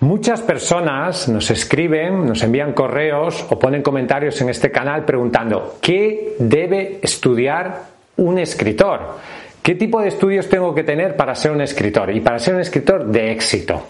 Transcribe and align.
Muchas 0.00 0.42
personas 0.42 1.28
nos 1.28 1.50
escriben, 1.50 2.26
nos 2.26 2.42
envían 2.42 2.72
correos 2.72 3.46
o 3.48 3.58
ponen 3.58 3.82
comentarios 3.82 4.40
en 4.40 4.48
este 4.48 4.70
canal 4.70 5.04
preguntando 5.04 5.78
¿qué 5.80 6.34
debe 6.38 6.98
estudiar 7.02 7.84
un 8.16 8.38
escritor? 8.38 9.18
¿Qué 9.62 9.76
tipo 9.76 10.00
de 10.00 10.08
estudios 10.08 10.48
tengo 10.48 10.74
que 10.74 10.82
tener 10.82 11.16
para 11.16 11.34
ser 11.34 11.52
un 11.52 11.60
escritor 11.60 12.10
y 12.14 12.20
para 12.20 12.40
ser 12.40 12.56
un 12.56 12.60
escritor 12.60 13.06
de 13.06 13.30
éxito? 13.30 13.86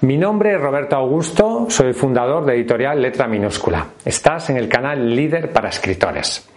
Mi 0.00 0.16
nombre 0.16 0.54
es 0.54 0.60
Roberto 0.60 0.94
Augusto, 0.94 1.66
soy 1.68 1.92
fundador 1.92 2.44
de 2.44 2.54
editorial 2.54 3.02
Letra 3.02 3.26
Minúscula. 3.26 3.84
Estás 4.04 4.48
en 4.48 4.56
el 4.56 4.68
canal 4.68 5.12
Líder 5.12 5.50
para 5.50 5.70
Escritores. 5.70 6.48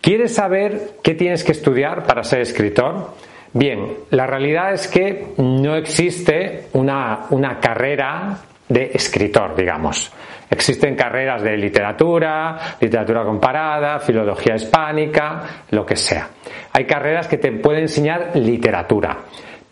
¿Quieres 0.00 0.32
saber 0.32 0.90
qué 1.02 1.14
tienes 1.14 1.42
que 1.42 1.50
estudiar 1.50 2.04
para 2.04 2.22
ser 2.22 2.42
escritor? 2.42 3.10
Bien, 3.52 3.88
la 4.10 4.28
realidad 4.28 4.72
es 4.72 4.86
que 4.86 5.34
no 5.38 5.74
existe 5.74 6.68
una, 6.74 7.26
una 7.30 7.58
carrera 7.58 8.38
de 8.68 8.92
escritor, 8.94 9.56
digamos. 9.56 10.12
Existen 10.48 10.94
carreras 10.94 11.42
de 11.42 11.56
literatura, 11.56 12.76
literatura 12.80 13.24
comparada, 13.24 13.98
filología 13.98 14.54
hispánica, 14.54 15.64
lo 15.70 15.84
que 15.84 15.96
sea. 15.96 16.28
Hay 16.72 16.84
carreras 16.84 17.26
que 17.26 17.38
te 17.38 17.50
pueden 17.50 17.82
enseñar 17.82 18.30
literatura 18.36 19.18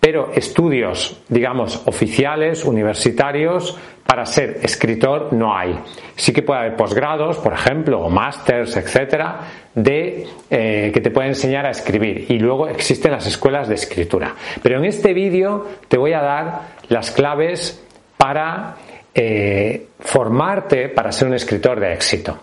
pero 0.05 0.33
estudios, 0.35 1.19
digamos, 1.31 1.81
oficiales, 1.87 2.67
universitarios, 2.67 3.75
para 4.07 4.27
ser 4.27 4.59
escritor 4.63 5.33
no 5.33 5.57
hay. 5.57 5.79
Sí 6.15 6.31
que 6.31 6.43
puede 6.43 6.61
haber 6.61 6.77
posgrados, 6.77 7.39
por 7.39 7.55
ejemplo, 7.55 8.03
o 8.03 8.11
másters, 8.11 8.77
etcétera, 8.77 9.41
de 9.75 10.27
eh, 10.51 10.91
que 10.93 11.01
te 11.01 11.11
pueden 11.11 11.31
enseñar 11.31 11.65
a 11.65 11.71
escribir. 11.71 12.27
Y 12.29 12.39
luego 12.39 12.69
existen 12.69 13.13
las 13.13 13.27
escuelas 13.27 13.67
de 13.67 13.77
escritura. 13.77 14.35
Pero 14.63 14.77
en 14.77 14.85
este 14.85 15.15
vídeo 15.15 15.67
te 15.89 15.97
voy 15.97 16.13
a 16.13 16.21
dar 16.21 16.61
las 16.91 17.11
claves 17.11 17.83
para 18.19 18.77
eh, 19.15 19.87
formarte 20.01 20.91
para 20.91 21.13
ser 21.13 21.29
un 21.29 21.35
escritor 21.35 21.81
de 21.81 21.95
éxito. 21.95 22.41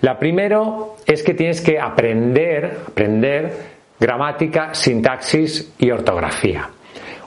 La 0.00 0.18
primero 0.18 0.96
es 1.06 1.22
que 1.22 1.34
tienes 1.34 1.60
que 1.60 1.78
aprender, 1.78 2.78
aprender 2.88 3.76
gramática, 4.00 4.74
sintaxis 4.74 5.72
y 5.78 5.92
ortografía. 5.92 6.70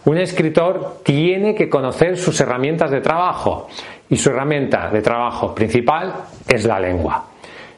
Un 0.10 0.18
escritor 0.18 1.02
tiene 1.04 1.54
que 1.54 1.70
conocer 1.70 2.18
sus 2.18 2.42
herramientas 2.42 2.90
de 2.90 3.00
trabajo 3.00 3.68
y 4.10 4.16
su 4.16 4.32
herramienta 4.32 4.90
de 4.90 5.04
trabajo 5.04 5.54
principal 5.54 6.12
es 6.48 6.66
la 6.66 6.80
lengua. 6.80 7.26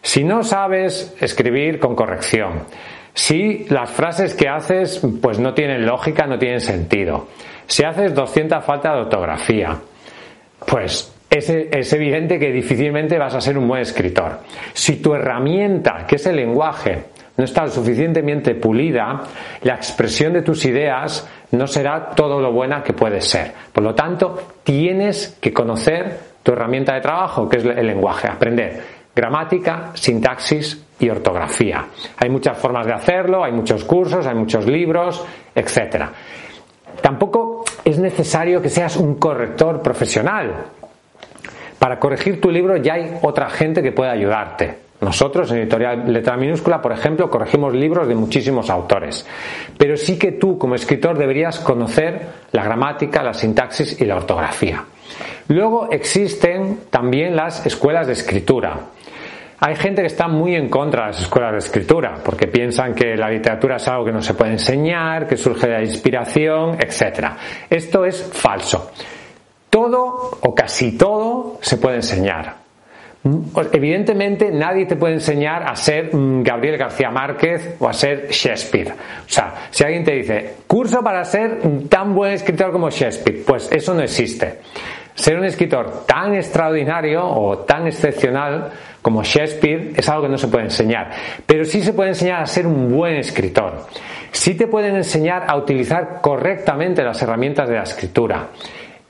Si 0.01 0.23
no 0.23 0.41
sabes 0.41 1.13
escribir 1.19 1.77
con 1.77 1.93
corrección, 1.93 2.63
si 3.13 3.65
las 3.67 3.89
frases 3.89 4.33
que 4.33 4.47
haces 4.47 5.05
pues 5.21 5.39
no 5.39 5.53
tienen 5.53 5.85
lógica, 5.85 6.25
no 6.25 6.39
tienen 6.39 6.61
sentido, 6.61 7.27
si 7.67 7.83
haces 7.83 8.15
200 8.15 8.63
faltas 8.63 8.93
de 8.93 9.01
ortografía, 9.01 9.77
pues 10.65 11.13
es, 11.29 11.49
es, 11.49 11.91
evidente 11.91 12.39
que 12.39 12.49
difícilmente 12.53 13.17
vas 13.17 13.35
a 13.35 13.41
ser 13.41 13.57
un 13.57 13.67
buen 13.67 13.81
escritor. 13.81 14.39
Si 14.71 15.01
tu 15.01 15.13
herramienta, 15.15 16.05
que 16.07 16.15
es 16.15 16.25
el 16.27 16.37
lenguaje, 16.37 17.07
no 17.37 17.43
está 17.43 17.67
suficientemente 17.67 18.55
pulida, 18.55 19.23
la 19.63 19.75
expresión 19.75 20.33
de 20.33 20.41
tus 20.41 20.65
ideas 20.65 21.27
no 21.51 21.67
será 21.67 22.09
todo 22.09 22.39
lo 22.39 22.51
buena 22.51 22.83
que 22.83 22.93
puede 22.93 23.21
ser. 23.21 23.51
Por 23.71 23.83
lo 23.83 23.95
tanto, 23.95 24.53
tienes 24.63 25.37
que 25.41 25.53
conocer 25.53 26.31
tu 26.43 26.51
herramienta 26.53 26.93
de 26.93 27.01
trabajo, 27.01 27.47
que 27.47 27.57
es 27.57 27.65
el 27.65 27.87
lenguaje, 27.87 28.27
aprender 28.27 29.01
gramática, 29.15 29.91
sintaxis 29.93 30.81
y 30.99 31.09
ortografía. 31.09 31.85
Hay 32.17 32.29
muchas 32.29 32.57
formas 32.57 32.85
de 32.85 32.93
hacerlo, 32.93 33.43
hay 33.43 33.51
muchos 33.51 33.83
cursos, 33.83 34.25
hay 34.25 34.35
muchos 34.35 34.65
libros, 34.65 35.23
etc. 35.53 36.05
Tampoco 37.01 37.65
es 37.83 37.99
necesario 37.99 38.61
que 38.61 38.69
seas 38.69 38.95
un 38.97 39.15
corrector 39.15 39.81
profesional. 39.81 40.65
Para 41.77 41.99
corregir 41.99 42.39
tu 42.39 42.49
libro 42.49 42.77
ya 42.77 42.93
hay 42.93 43.17
otra 43.21 43.49
gente 43.49 43.81
que 43.81 43.91
puede 43.91 44.11
ayudarte. 44.11 44.90
Nosotros 45.01 45.51
en 45.51 45.57
Editorial 45.57 46.13
Letra 46.13 46.37
Minúscula, 46.37 46.79
por 46.79 46.91
ejemplo, 46.91 47.27
corregimos 47.27 47.73
libros 47.73 48.07
de 48.07 48.13
muchísimos 48.13 48.69
autores. 48.69 49.25
Pero 49.75 49.97
sí 49.97 50.17
que 50.19 50.33
tú, 50.33 50.59
como 50.59 50.75
escritor, 50.75 51.17
deberías 51.17 51.59
conocer 51.59 52.21
la 52.51 52.63
gramática, 52.63 53.23
la 53.23 53.33
sintaxis 53.33 53.99
y 53.99 54.05
la 54.05 54.17
ortografía. 54.17 54.85
Luego 55.47 55.89
existen 55.89 56.81
también 56.91 57.35
las 57.35 57.65
escuelas 57.65 58.05
de 58.05 58.13
escritura. 58.13 58.79
Hay 59.59 59.75
gente 59.75 60.01
que 60.01 60.07
está 60.07 60.27
muy 60.27 60.55
en 60.55 60.69
contra 60.69 61.05
de 61.05 61.07
las 61.13 61.21
escuelas 61.21 61.53
de 61.53 61.57
escritura, 61.57 62.19
porque 62.23 62.47
piensan 62.47 62.93
que 62.93 63.15
la 63.15 63.29
literatura 63.29 63.77
es 63.77 63.87
algo 63.87 64.05
que 64.05 64.11
no 64.11 64.21
se 64.21 64.35
puede 64.35 64.51
enseñar, 64.51 65.27
que 65.27 65.35
surge 65.35 65.67
de 65.67 65.73
la 65.73 65.83
inspiración, 65.83 66.77
etc. 66.79 67.27
Esto 67.69 68.05
es 68.05 68.21
falso. 68.21 68.91
Todo 69.67 70.37
o 70.41 70.53
casi 70.53 70.95
todo 70.95 71.57
se 71.61 71.77
puede 71.77 71.97
enseñar. 71.97 72.60
Pues, 73.23 73.67
evidentemente 73.71 74.49
nadie 74.51 74.87
te 74.87 74.95
puede 74.95 75.13
enseñar 75.13 75.63
a 75.67 75.75
ser 75.75 76.15
mm, 76.15 76.41
Gabriel 76.41 76.77
García 76.77 77.11
Márquez 77.11 77.75
o 77.79 77.87
a 77.87 77.93
ser 77.93 78.29
Shakespeare. 78.31 78.91
O 78.91 79.29
sea, 79.29 79.67
si 79.69 79.83
alguien 79.83 80.03
te 80.03 80.13
dice, 80.13 80.55
curso 80.65 81.03
para 81.03 81.23
ser 81.23 81.59
tan 81.87 82.15
buen 82.15 82.33
escritor 82.33 82.71
como 82.71 82.89
Shakespeare, 82.89 83.43
pues 83.45 83.71
eso 83.71 83.93
no 83.93 84.01
existe. 84.01 84.59
Ser 85.13 85.37
un 85.37 85.45
escritor 85.45 86.05
tan 86.07 86.33
extraordinario 86.33 87.23
o 87.23 87.59
tan 87.59 87.85
excepcional 87.85 88.71
como 89.03 89.23
Shakespeare 89.23 89.91
es 89.95 90.09
algo 90.09 90.23
que 90.23 90.29
no 90.29 90.37
se 90.37 90.47
puede 90.47 90.65
enseñar. 90.65 91.11
Pero 91.45 91.63
sí 91.65 91.83
se 91.83 91.93
puede 91.93 92.09
enseñar 92.09 92.41
a 92.41 92.45
ser 92.47 92.65
un 92.65 92.91
buen 92.91 93.17
escritor. 93.17 93.85
Sí 94.31 94.55
te 94.55 94.65
pueden 94.65 94.95
enseñar 94.95 95.43
a 95.47 95.57
utilizar 95.57 96.21
correctamente 96.21 97.03
las 97.03 97.21
herramientas 97.21 97.69
de 97.69 97.75
la 97.75 97.83
escritura. 97.83 98.47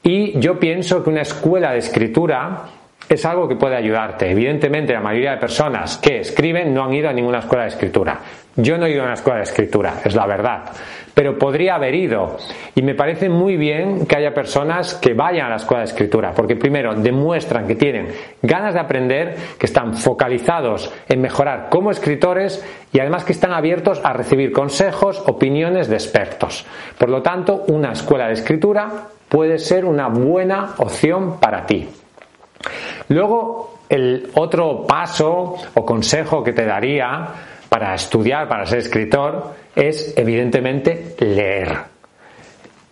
Y 0.04 0.38
yo 0.40 0.60
pienso 0.60 1.04
que 1.04 1.12
una 1.12 1.22
escuela 1.22 1.72
de 1.72 1.78
escritura 1.78 2.66
es 3.10 3.26
algo 3.26 3.48
que 3.48 3.56
puede 3.56 3.76
ayudarte. 3.76 4.30
Evidentemente, 4.32 4.94
la 4.94 5.02
mayoría 5.02 5.32
de 5.32 5.38
personas 5.38 5.98
que 5.98 6.20
escriben 6.20 6.74
no 6.74 6.84
han 6.84 6.94
ido 6.94 7.10
a 7.10 7.14
ninguna 7.14 7.40
escuela 7.40 7.64
de 7.64 7.70
escritura. 7.70 8.20
Yo 8.56 8.78
no 8.78 8.86
he 8.86 8.92
ido 8.92 9.02
a 9.02 9.06
una 9.06 9.14
escuela 9.14 9.38
de 9.38 9.44
escritura, 9.44 10.02
es 10.04 10.14
la 10.14 10.26
verdad. 10.26 10.64
Pero 11.14 11.38
podría 11.38 11.76
haber 11.76 11.96
ido. 11.96 12.38
Y 12.76 12.82
me 12.82 12.96
parece 12.96 13.30
muy 13.30 13.58
bien 13.58 14.06
que 14.06 14.16
haya 14.18 14.34
personas 14.34 14.96
que 14.96 15.14
vayan 15.14 15.48
a 15.48 15.50
la 15.50 15.56
escuela 15.58 15.84
de 15.84 15.90
escritura, 15.90 16.34
porque 16.34 16.56
primero 16.56 16.96
demuestran 16.96 17.68
que 17.68 17.76
tienen 17.76 18.10
ganas 18.42 18.74
de 18.74 18.80
aprender, 18.80 19.36
que 19.58 19.66
están 19.66 19.94
focalizados 19.94 20.94
en 21.08 21.22
mejorar 21.22 21.68
como 21.70 21.92
escritores 21.92 22.66
y 22.94 23.00
además 23.00 23.24
que 23.24 23.34
están 23.34 23.52
abiertos 23.54 24.02
a 24.04 24.14
recibir 24.14 24.52
consejos, 24.52 25.22
opiniones 25.28 25.88
de 25.90 25.96
expertos. 25.96 26.66
Por 26.98 27.10
lo 27.10 27.22
tanto, 27.22 27.64
una 27.68 27.92
escuela 27.92 28.28
de 28.28 28.34
escritura 28.34 29.08
puede 29.30 29.60
ser 29.60 29.86
una 29.86 30.08
buena 30.08 30.76
opción 30.78 31.40
para 31.40 31.66
ti. 31.66 31.88
Luego, 33.12 33.80
el 33.90 34.30
otro 34.36 34.88
paso 34.88 35.56
o 35.74 35.86
consejo 35.86 36.42
que 36.42 36.54
te 36.54 36.64
daría 36.64 37.28
para 37.68 37.94
estudiar, 37.94 38.48
para 38.48 38.66
ser 38.66 38.80
escritor, 38.80 39.54
es 39.76 40.14
evidentemente 40.18 41.16
leer. 41.20 41.76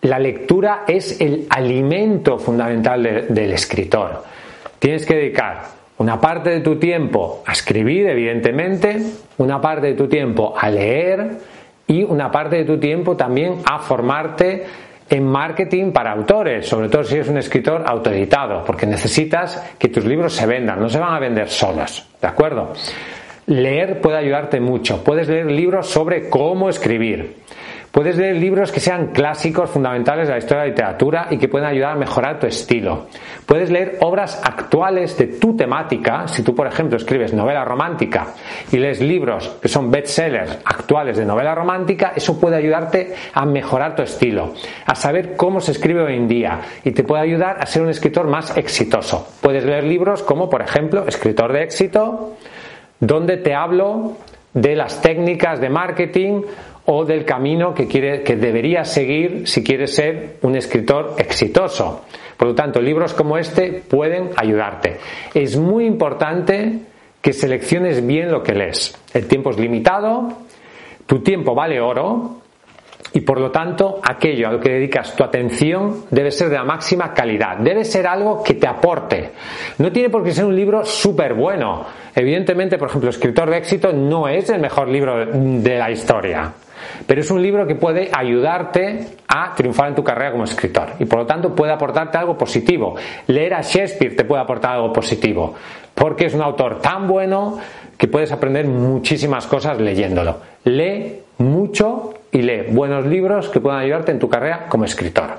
La 0.01 0.19
lectura 0.19 0.83
es 0.86 1.21
el 1.21 1.48
alimento 1.50 2.38
fundamental 2.38 3.27
del 3.30 3.54
escritor. 3.54 4.24
Tienes 4.77 5.06
que 5.06 5.16
dedicar 5.16 5.63
una 6.00 6.19
parte 6.19 6.50
de 6.50 6.60
tu 6.60 6.75
tiempo 6.75 7.42
a 7.45 7.54
escribir, 7.54 8.07
evidentemente, 8.07 9.01
una 9.38 9.62
parte 9.62 9.88
de 9.88 9.94
tu 9.94 10.10
tiempo 10.10 10.54
a 10.57 10.69
leer 10.69 11.38
y 11.88 12.04
una 12.04 12.30
parte 12.30 12.57
de 12.57 12.66
tu 12.66 12.77
tiempo 12.77 13.16
también 13.16 13.62
a 13.63 13.80
formarte 13.80 14.66
en 15.09 15.25
marketing 15.25 15.91
para 15.91 16.11
autores, 16.11 16.67
sobre 16.67 16.89
todo 16.89 17.03
si 17.03 17.15
eres 17.15 17.29
un 17.29 17.38
escritor 17.38 17.83
autoeditado, 17.85 18.63
porque 18.63 18.85
necesitas 18.85 19.73
que 19.77 19.89
tus 19.89 20.06
libros 20.06 20.33
se 20.33 20.45
vendan, 20.45 20.79
no 20.79 20.89
se 20.89 21.00
van 21.00 21.13
a 21.13 21.19
vender 21.19 21.50
solos, 21.50 22.07
¿de 22.21 22.27
acuerdo? 22.27 22.73
Leer 23.47 24.00
puede 24.00 24.17
ayudarte 24.17 24.59
mucho. 24.59 25.03
Puedes 25.03 25.27
leer 25.27 25.50
libros 25.50 25.88
sobre 25.89 26.29
cómo 26.29 26.69
escribir. 26.69 27.38
Puedes 27.99 28.15
leer 28.15 28.37
libros 28.37 28.71
que 28.71 28.79
sean 28.79 29.07
clásicos 29.07 29.71
fundamentales 29.71 30.29
de 30.29 30.33
la 30.33 30.37
historia 30.37 30.61
de 30.61 30.69
la 30.69 30.73
literatura 30.73 31.27
y 31.31 31.37
que 31.37 31.49
puedan 31.49 31.69
ayudar 31.69 31.91
a 31.91 31.95
mejorar 31.99 32.39
tu 32.39 32.47
estilo. 32.47 33.07
Puedes 33.45 33.69
leer 33.69 33.97
obras 33.99 34.41
actuales 34.41 35.17
de 35.17 35.27
tu 35.27 35.57
temática. 35.57 36.25
Si 36.29 36.41
tú, 36.41 36.55
por 36.55 36.65
ejemplo, 36.65 36.95
escribes 36.95 37.33
novela 37.33 37.65
romántica 37.65 38.27
y 38.71 38.77
lees 38.77 39.01
libros 39.01 39.49
que 39.61 39.67
son 39.67 39.91
bestsellers 39.91 40.59
actuales 40.63 41.17
de 41.17 41.25
novela 41.25 41.53
romántica, 41.53 42.13
eso 42.15 42.39
puede 42.39 42.55
ayudarte 42.55 43.15
a 43.33 43.45
mejorar 43.45 43.97
tu 43.97 44.03
estilo, 44.03 44.53
a 44.85 44.95
saber 44.95 45.35
cómo 45.35 45.59
se 45.59 45.73
escribe 45.73 46.01
hoy 46.01 46.15
en 46.15 46.29
día 46.29 46.61
y 46.85 46.91
te 46.91 47.03
puede 47.03 47.23
ayudar 47.23 47.57
a 47.59 47.65
ser 47.65 47.81
un 47.81 47.89
escritor 47.89 48.27
más 48.27 48.55
exitoso. 48.55 49.27
Puedes 49.41 49.65
leer 49.65 49.83
libros 49.83 50.23
como, 50.23 50.49
por 50.49 50.61
ejemplo, 50.61 51.05
Escritor 51.05 51.51
de 51.51 51.63
éxito, 51.63 52.37
donde 53.01 53.35
te 53.35 53.53
hablo 53.53 54.15
de 54.53 54.75
las 54.75 55.01
técnicas 55.01 55.59
de 55.59 55.69
marketing 55.69 56.41
o 56.85 57.05
del 57.05 57.25
camino 57.25 57.73
que, 57.73 57.87
quiere, 57.87 58.23
que 58.23 58.35
deberías 58.35 58.91
seguir 58.91 59.47
si 59.47 59.63
quieres 59.63 59.93
ser 59.93 60.37
un 60.41 60.55
escritor 60.55 61.15
exitoso. 61.17 62.05
Por 62.37 62.47
lo 62.47 62.55
tanto, 62.55 62.81
libros 62.81 63.13
como 63.13 63.37
este 63.37 63.83
pueden 63.87 64.29
ayudarte. 64.35 64.97
Es 65.33 65.57
muy 65.57 65.85
importante 65.85 66.79
que 67.21 67.33
selecciones 67.33 68.05
bien 68.05 68.31
lo 68.31 68.41
que 68.41 68.53
lees. 68.53 68.97
El 69.13 69.27
tiempo 69.27 69.49
es 69.51 69.59
limitado, 69.59 70.29
tu 71.05 71.19
tiempo 71.19 71.53
vale 71.53 71.81
oro 71.81 72.39
y 73.13 73.21
por 73.21 73.39
lo 73.39 73.49
tanto 73.49 73.99
aquello 74.03 74.47
a 74.47 74.51
lo 74.51 74.59
que 74.59 74.69
dedicas 74.69 75.15
tu 75.15 75.23
atención 75.23 76.05
debe 76.11 76.31
ser 76.31 76.49
de 76.49 76.55
la 76.55 76.63
máxima 76.63 77.13
calidad, 77.13 77.57
debe 77.57 77.83
ser 77.83 78.07
algo 78.07 78.43
que 78.43 78.53
te 78.53 78.67
aporte. 78.67 79.31
No 79.79 79.91
tiene 79.91 80.09
por 80.09 80.23
qué 80.23 80.31
ser 80.31 80.45
un 80.45 80.55
libro 80.55 80.85
súper 80.85 81.33
bueno. 81.33 81.85
Evidentemente, 82.15 82.77
por 82.77 82.89
ejemplo, 82.89 83.09
Escritor 83.09 83.49
de 83.49 83.57
éxito 83.57 83.91
no 83.91 84.27
es 84.27 84.49
el 84.49 84.61
mejor 84.61 84.87
libro 84.87 85.25
de 85.25 85.77
la 85.77 85.91
historia. 85.91 86.53
Pero 87.06 87.21
es 87.21 87.31
un 87.31 87.41
libro 87.41 87.65
que 87.65 87.75
puede 87.75 88.09
ayudarte 88.13 89.07
a 89.27 89.53
triunfar 89.56 89.89
en 89.89 89.95
tu 89.95 90.03
carrera 90.03 90.31
como 90.31 90.44
escritor 90.44 90.89
y 91.00 91.06
por 91.06 91.19
lo 91.19 91.25
tanto 91.25 91.53
puede 91.53 91.71
aportarte 91.71 92.18
algo 92.18 92.38
positivo. 92.38 92.95
Leer 93.27 93.53
a 93.53 93.62
Shakespeare 93.62 94.15
te 94.15 94.25
puede 94.25 94.41
aportar 94.41 94.74
algo 94.74 94.94
positivo 94.94 95.56
porque 95.94 96.25
es 96.25 96.33
un 96.33 96.41
autor 96.41 96.80
tan 96.80 97.07
bueno 97.07 97.57
que 97.97 98.07
puedes 98.07 98.31
aprender 98.31 98.65
muchísimas 98.65 99.45
cosas 99.47 99.80
leyéndolo. 99.80 100.38
Lee 100.63 101.19
mucho 101.39 102.13
y 102.31 102.41
lee 102.41 102.68
buenos 102.69 103.06
libros 103.06 103.50
que 103.50 103.59
puedan 103.59 103.80
ayudarte 103.80 104.12
en 104.12 104.19
tu 104.19 104.30
carrera 104.30 104.68
como 104.69 104.85
escritor. 104.85 105.31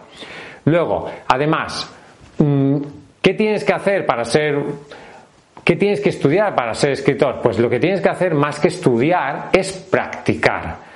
Luego, 0.67 1.11
además, 1.27 1.91
mm, 2.39 2.77
¿qué 3.23 3.35
tienes 3.35 3.65
que 3.65 3.73
hacer 3.73 4.05
para 4.05 4.25
ser 4.25 4.63
¿Qué 5.65 5.77
tienes 5.77 6.01
que 6.01 6.09
estudiar 6.09 6.55
para 6.55 6.75
ser 6.75 6.91
escritor? 6.91 7.41
Pues 7.43 7.59
lo 7.59 7.69
que 7.71 7.79
tienes 7.79 8.01
que 8.01 8.09
hacer 8.09 8.35
más 8.35 8.59
que 8.59 8.69
estudiar 8.69 9.51
es 9.53 9.73
practicar. 9.73 10.90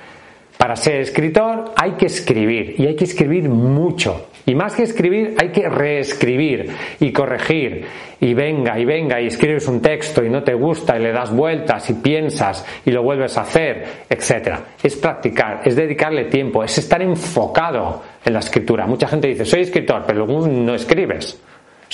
Para 0.56 0.76
ser 0.76 1.00
escritor 1.00 1.72
hay 1.76 1.92
que 1.92 2.06
escribir 2.06 2.76
y 2.78 2.86
hay 2.86 2.96
que 2.96 3.04
escribir 3.04 3.48
mucho. 3.48 4.28
Y 4.46 4.54
más 4.54 4.74
que 4.74 4.82
escribir 4.82 5.34
hay 5.40 5.50
que 5.50 5.68
reescribir 5.68 6.70
y 7.00 7.12
corregir. 7.12 7.86
Y 8.20 8.34
venga 8.34 8.78
y 8.78 8.84
venga 8.84 9.20
y 9.20 9.26
escribes 9.26 9.66
un 9.68 9.80
texto 9.80 10.24
y 10.24 10.30
no 10.30 10.42
te 10.42 10.54
gusta 10.54 10.96
y 10.96 11.02
le 11.02 11.12
das 11.12 11.34
vueltas 11.34 11.88
y 11.90 11.94
piensas 11.94 12.64
y 12.84 12.90
lo 12.90 13.02
vuelves 13.02 13.36
a 13.36 13.42
hacer, 13.42 13.84
etc. 14.08 14.58
Es 14.82 14.96
practicar, 14.96 15.60
es 15.64 15.76
dedicarle 15.76 16.26
tiempo, 16.26 16.62
es 16.62 16.78
estar 16.78 17.02
enfocado 17.02 18.02
en 18.24 18.32
la 18.32 18.38
escritura. 18.38 18.86
Mucha 18.86 19.08
gente 19.08 19.28
dice, 19.28 19.44
soy 19.44 19.62
escritor, 19.62 20.04
pero 20.06 20.26
no 20.26 20.74
escribes. 20.74 21.42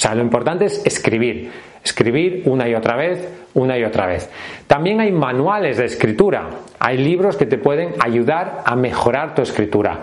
O 0.01 0.03
sea, 0.03 0.15
lo 0.15 0.23
importante 0.23 0.65
es 0.65 0.81
escribir, 0.87 1.51
escribir 1.85 2.45
una 2.47 2.67
y 2.67 2.75
otra 2.75 2.97
vez, 2.97 3.29
una 3.53 3.77
y 3.77 3.85
otra 3.85 4.07
vez. 4.07 4.31
También 4.67 4.99
hay 4.99 5.13
manuales 5.13 5.77
de 5.77 5.85
escritura, 5.85 6.49
hay 6.79 6.97
libros 6.97 7.37
que 7.37 7.45
te 7.45 7.59
pueden 7.59 7.93
ayudar 8.01 8.63
a 8.65 8.77
mejorar 8.77 9.35
tu 9.35 9.43
escritura. 9.43 10.01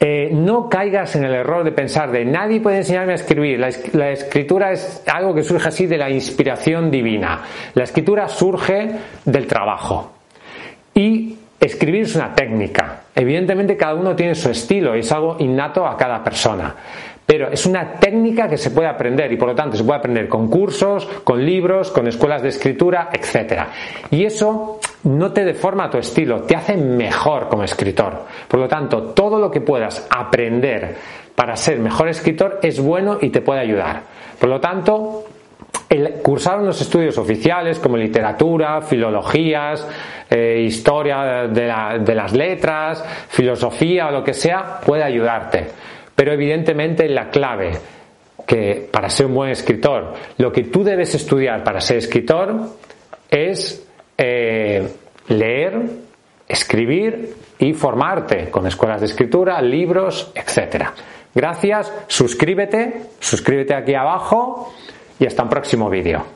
Eh, 0.00 0.30
no 0.32 0.70
caigas 0.70 1.14
en 1.14 1.24
el 1.24 1.34
error 1.34 1.62
de 1.62 1.72
pensar 1.72 2.10
de 2.10 2.24
nadie 2.24 2.62
puede 2.62 2.78
enseñarme 2.78 3.12
a 3.12 3.16
escribir. 3.16 3.60
La, 3.60 3.68
la, 3.92 4.12
escritura 4.12 4.72
es 4.72 5.02
algo 5.06 5.34
que 5.34 5.42
surge 5.42 5.68
así 5.68 5.84
de 5.84 5.98
la 5.98 6.08
inspiración 6.08 6.90
divina. 6.90 7.42
La 7.74 7.84
escritura 7.84 8.30
surge 8.30 8.92
del 9.26 9.46
trabajo. 9.46 10.10
Y 10.94 11.36
escribir 11.60 12.04
es 12.04 12.16
una 12.16 12.34
técnica. 12.34 13.02
Evidentemente 13.14 13.76
cada 13.76 13.94
uno 13.94 14.16
tiene 14.16 14.34
su 14.34 14.48
estilo 14.48 14.96
y 14.96 15.00
es 15.00 15.12
algo 15.12 15.36
innato 15.38 15.86
a 15.86 15.98
cada 15.98 16.24
persona. 16.24 16.74
Pero 17.26 17.50
es 17.50 17.66
una 17.66 17.94
técnica 17.94 18.48
que 18.48 18.56
se 18.56 18.70
puede 18.70 18.88
aprender 18.88 19.32
y 19.32 19.36
por 19.36 19.48
lo 19.48 19.54
tanto 19.54 19.76
se 19.76 19.82
puede 19.82 19.98
aprender 19.98 20.28
con 20.28 20.48
cursos, 20.48 21.04
con 21.24 21.44
libros, 21.44 21.90
con 21.90 22.06
escuelas 22.06 22.40
de 22.40 22.50
escritura, 22.50 23.10
etc. 23.12 23.64
Y 24.12 24.24
eso 24.24 24.78
no 25.02 25.32
te 25.32 25.44
deforma 25.44 25.90
tu 25.90 25.98
estilo, 25.98 26.42
te 26.42 26.54
hace 26.54 26.76
mejor 26.76 27.48
como 27.48 27.64
escritor. 27.64 28.24
Por 28.46 28.60
lo 28.60 28.68
tanto, 28.68 29.02
todo 29.06 29.40
lo 29.40 29.50
que 29.50 29.60
puedas 29.60 30.06
aprender 30.08 30.94
para 31.34 31.56
ser 31.56 31.80
mejor 31.80 32.08
escritor 32.08 32.60
es 32.62 32.80
bueno 32.80 33.18
y 33.20 33.30
te 33.30 33.40
puede 33.40 33.60
ayudar. 33.60 34.02
Por 34.38 34.48
lo 34.48 34.60
tanto, 34.60 35.24
el 35.88 36.14
cursar 36.22 36.60
unos 36.60 36.80
estudios 36.80 37.18
oficiales 37.18 37.78
como 37.78 37.96
literatura, 37.96 38.80
filologías, 38.82 39.86
eh, 40.30 40.62
historia 40.64 41.46
de, 41.48 41.72
de 42.00 42.14
las 42.14 42.32
letras, 42.32 43.04
filosofía 43.28 44.08
o 44.08 44.10
lo 44.12 44.24
que 44.24 44.32
sea, 44.32 44.80
puede 44.84 45.02
ayudarte. 45.02 45.66
Pero 46.16 46.32
evidentemente 46.32 47.08
la 47.08 47.30
clave 47.30 47.72
que 48.46 48.88
para 48.90 49.08
ser 49.08 49.26
un 49.26 49.34
buen 49.34 49.50
escritor, 49.50 50.14
lo 50.38 50.50
que 50.50 50.64
tú 50.64 50.82
debes 50.82 51.14
estudiar 51.14 51.62
para 51.62 51.80
ser 51.80 51.98
escritor 51.98 52.70
es 53.30 53.86
eh, 54.16 54.88
leer, 55.28 55.82
escribir 56.48 57.34
y 57.58 57.72
formarte 57.74 58.50
con 58.50 58.66
escuelas 58.66 59.00
de 59.00 59.06
escritura, 59.06 59.60
libros, 59.60 60.32
etc. 60.34 60.86
Gracias, 61.34 61.92
suscríbete, 62.06 63.02
suscríbete 63.20 63.74
aquí 63.74 63.94
abajo 63.94 64.72
y 65.18 65.26
hasta 65.26 65.42
un 65.42 65.48
próximo 65.50 65.90
vídeo. 65.90 66.35